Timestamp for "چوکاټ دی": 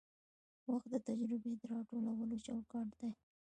2.45-3.09